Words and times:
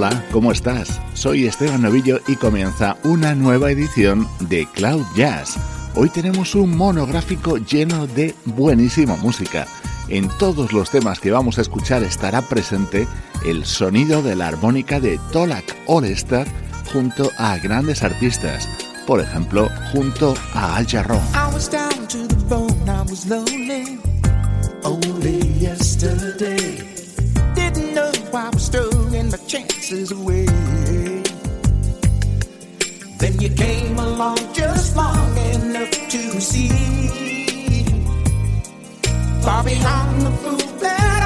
Hola, 0.00 0.24
¿cómo 0.30 0.52
estás? 0.52 1.00
Soy 1.12 1.46
Esteban 1.46 1.82
Novillo 1.82 2.20
y 2.28 2.36
comienza 2.36 2.96
una 3.02 3.34
nueva 3.34 3.72
edición 3.72 4.28
de 4.38 4.64
Cloud 4.72 5.04
Jazz. 5.16 5.56
Hoy 5.96 6.08
tenemos 6.08 6.54
un 6.54 6.76
monográfico 6.76 7.56
lleno 7.56 8.06
de 8.06 8.32
buenísima 8.44 9.16
música. 9.16 9.66
En 10.08 10.28
todos 10.38 10.72
los 10.72 10.92
temas 10.92 11.18
que 11.18 11.32
vamos 11.32 11.58
a 11.58 11.62
escuchar 11.62 12.04
estará 12.04 12.42
presente 12.42 13.08
el 13.44 13.64
sonido 13.64 14.22
de 14.22 14.36
la 14.36 14.46
armónica 14.46 15.00
de 15.00 15.18
Tolak 15.32 15.76
All-Star 15.88 16.46
junto 16.92 17.32
a 17.36 17.58
grandes 17.58 18.04
artistas, 18.04 18.68
por 19.04 19.18
ejemplo, 19.18 19.68
junto 19.90 20.36
a 20.54 20.76
Al 20.76 20.86
throwing 20.86 21.18
my 29.90 30.04
away. 30.12 30.44
Then 33.18 33.40
you 33.40 33.48
came 33.48 33.98
along 33.98 34.36
just 34.52 34.96
long 34.96 35.36
enough 35.36 35.90
to 35.90 36.40
see. 36.40 36.68
Far 39.40 39.64
beyond 39.64 40.22
the 40.22 40.30
fool 40.42 40.80
that 40.80 41.17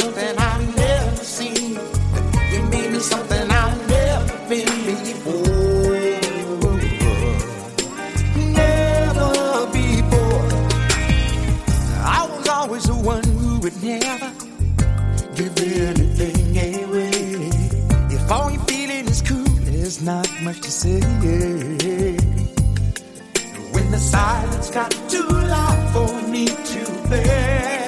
something 0.00 0.38
I've 0.38 0.76
never 0.76 1.24
seen. 1.24 1.78
You 2.52 2.62
made 2.72 2.90
me 2.92 3.00
something 3.00 3.50
I've 3.50 3.78
never 3.88 4.48
been 4.48 4.72
before. 4.86 6.00
Never 8.60 9.66
before. 9.78 10.48
I 12.18 12.20
was 12.32 12.48
always 12.48 12.84
the 12.84 12.98
one 13.12 13.24
who 13.24 13.60
would 13.62 13.82
never 13.82 14.30
give 15.36 15.54
anything 15.58 16.50
away. 16.74 17.50
If 18.16 18.30
all 18.30 18.50
you're 18.50 18.64
feeling 18.72 19.06
is 19.06 19.20
cool, 19.22 19.52
there's 19.68 20.00
not 20.02 20.28
much 20.42 20.60
to 20.62 20.70
say. 20.70 21.00
When 23.74 23.86
the 23.90 23.98
silence 23.98 24.70
got 24.70 24.90
too 25.08 25.28
loud 25.28 25.80
for 25.92 26.10
me 26.28 26.46
to 26.46 27.08
bear, 27.08 27.79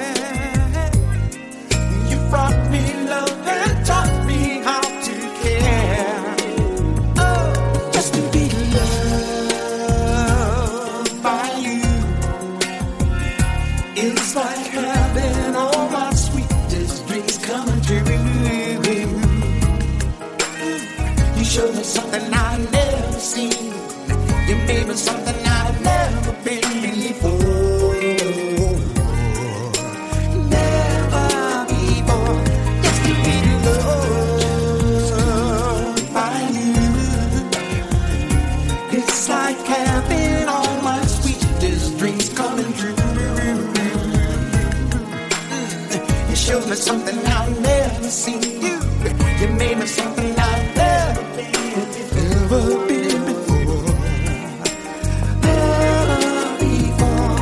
something 46.83 47.17
I've 47.25 47.61
never 47.61 48.09
seen. 48.09 48.41
You, 48.43 48.75
you 49.39 49.47
made 49.55 49.77
me 49.77 49.85
something 49.85 50.35
I've 50.37 50.75
never 50.75 51.23
been, 51.37 51.51
never 52.17 52.61
been 52.87 53.21
before. 53.29 53.93
Before. 56.59 57.37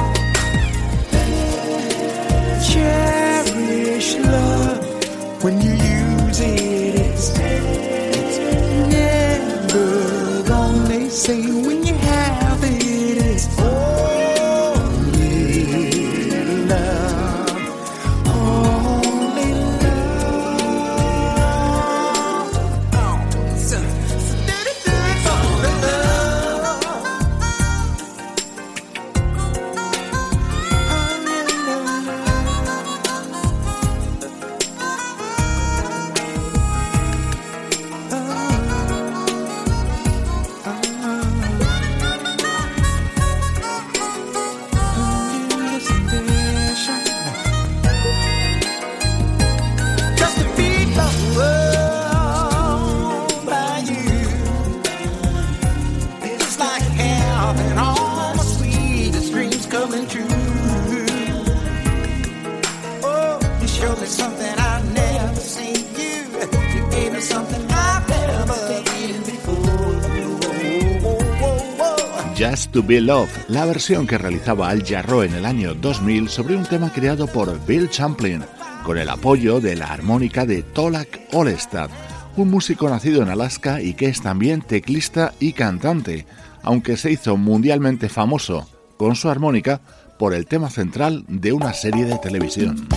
Cherish 2.69 4.11
love 4.17 5.43
when 5.43 5.55
you 5.59 5.71
use 5.71 6.39
it. 6.39 6.95
It's, 7.07 7.27
it's 7.39 8.37
never 8.93 10.43
gone. 10.47 10.85
They 10.87 11.09
say 11.09 11.41
when 11.65 11.83
you 11.83 11.95
have 11.95 12.20
Just 72.41 72.71
to 72.71 72.81
Be 72.81 72.99
Love, 72.99 73.29
la 73.49 73.65
versión 73.65 74.07
que 74.07 74.17
realizaba 74.17 74.69
Al 74.69 74.83
Jarreau 74.83 75.21
en 75.21 75.35
el 75.35 75.45
año 75.45 75.75
2000 75.75 76.27
sobre 76.27 76.55
un 76.55 76.63
tema 76.63 76.91
creado 76.91 77.27
por 77.27 77.63
Bill 77.67 77.87
Champlin, 77.87 78.41
con 78.83 78.97
el 78.97 79.09
apoyo 79.09 79.61
de 79.61 79.75
la 79.75 79.93
armónica 79.93 80.43
de 80.47 80.63
Tolak 80.63 81.19
Olestad, 81.33 81.91
un 82.37 82.49
músico 82.49 82.89
nacido 82.89 83.21
en 83.21 83.29
Alaska 83.29 83.79
y 83.79 83.93
que 83.93 84.07
es 84.07 84.23
también 84.23 84.63
teclista 84.63 85.35
y 85.39 85.53
cantante, 85.53 86.25
aunque 86.63 86.97
se 86.97 87.11
hizo 87.11 87.37
mundialmente 87.37 88.09
famoso 88.09 88.67
con 88.97 89.15
su 89.15 89.29
armónica 89.29 89.79
por 90.17 90.33
el 90.33 90.47
tema 90.47 90.71
central 90.71 91.23
de 91.27 91.53
una 91.53 91.73
serie 91.73 92.05
de 92.05 92.17
televisión. 92.17 92.87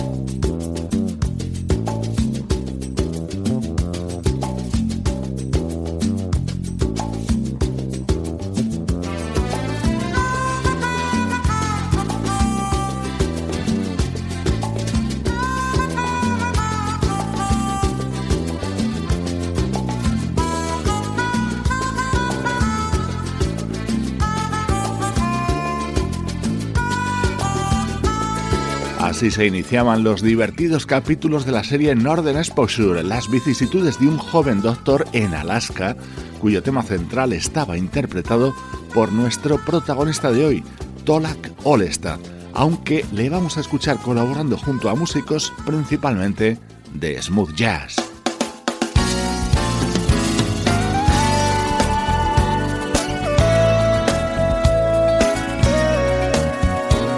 Así 29.05 29.29
se 29.29 29.45
iniciaban 29.45 30.03
los 30.03 30.23
divertidos 30.23 30.87
capítulos 30.87 31.45
de 31.45 31.51
la 31.51 31.63
serie 31.63 31.93
Northern 31.93 32.39
Exposure, 32.39 33.03
las 33.03 33.29
vicisitudes 33.29 33.99
de 33.99 34.07
un 34.07 34.17
joven 34.17 34.63
doctor 34.63 35.05
en 35.13 35.35
Alaska, 35.35 35.95
cuyo 36.41 36.63
tema 36.63 36.81
central 36.81 37.31
estaba 37.31 37.77
interpretado 37.77 38.55
por 38.95 39.11
nuestro 39.11 39.63
protagonista 39.63 40.31
de 40.31 40.45
hoy, 40.45 40.63
Tolak 41.03 41.51
Olestad, 41.63 42.19
aunque 42.55 43.05
le 43.13 43.29
vamos 43.29 43.57
a 43.57 43.61
escuchar 43.61 43.99
colaborando 43.99 44.57
junto 44.57 44.89
a 44.89 44.95
músicos 44.95 45.53
principalmente 45.67 46.57
de 46.95 47.21
smooth 47.21 47.53
jazz. 47.53 48.04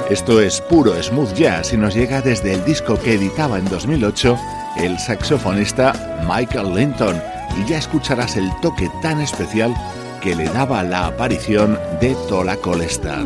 Esto 0.10 0.40
es 0.40 0.62
puro 0.62 0.94
smooth 1.04 1.34
jazz 1.34 1.74
y 1.74 1.78
nos 1.78 1.94
llega 1.94 2.22
desde 2.22 2.54
el 2.54 2.64
disco 2.64 2.98
que 2.98 3.16
editaba 3.16 3.60
en 3.60 3.66
2008 3.66 4.38
el 4.78 4.98
saxofonista 5.00 6.24
Michael 6.26 6.74
Linton 6.74 7.22
y 7.58 7.70
ya 7.70 7.78
escucharás 7.78 8.38
el 8.38 8.50
toque 8.62 8.90
tan 9.02 9.20
especial 9.20 9.76
que 10.22 10.34
le 10.34 10.46
daba 10.46 10.82
la 10.84 11.08
aparición 11.08 11.78
de 12.00 12.16
Tola 12.30 12.56
Colestad. 12.56 13.26